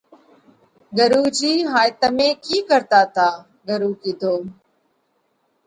[0.97, 3.27] “ڳرُو جِي هائي تمي ڪِي ڪرتا تا؟
[3.67, 4.35] ڳرُو ڪِيڌو: